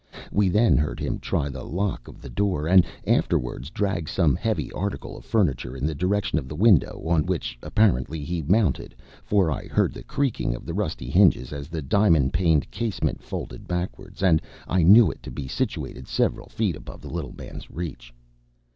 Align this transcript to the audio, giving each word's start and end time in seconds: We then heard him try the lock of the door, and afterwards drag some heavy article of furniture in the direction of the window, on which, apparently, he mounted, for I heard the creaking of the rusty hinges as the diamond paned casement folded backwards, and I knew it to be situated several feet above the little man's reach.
We 0.31 0.49
then 0.49 0.77
heard 0.77 0.99
him 0.99 1.19
try 1.19 1.47
the 1.49 1.63
lock 1.63 2.07
of 2.07 2.23
the 2.23 2.29
door, 2.31 2.65
and 2.67 2.83
afterwards 3.05 3.69
drag 3.69 4.09
some 4.09 4.35
heavy 4.35 4.71
article 4.71 5.15
of 5.15 5.25
furniture 5.25 5.75
in 5.77 5.85
the 5.85 5.93
direction 5.93 6.39
of 6.39 6.47
the 6.49 6.55
window, 6.55 7.03
on 7.05 7.27
which, 7.27 7.55
apparently, 7.61 8.23
he 8.25 8.41
mounted, 8.41 8.95
for 9.23 9.51
I 9.51 9.67
heard 9.67 9.93
the 9.93 10.01
creaking 10.01 10.55
of 10.55 10.65
the 10.65 10.73
rusty 10.73 11.07
hinges 11.11 11.53
as 11.53 11.67
the 11.69 11.83
diamond 11.83 12.33
paned 12.33 12.71
casement 12.71 13.21
folded 13.21 13.67
backwards, 13.67 14.23
and 14.23 14.41
I 14.67 14.81
knew 14.81 15.11
it 15.11 15.21
to 15.21 15.29
be 15.29 15.47
situated 15.47 16.07
several 16.07 16.47
feet 16.49 16.75
above 16.75 17.01
the 17.01 17.11
little 17.13 17.33
man's 17.35 17.69
reach. 17.69 18.11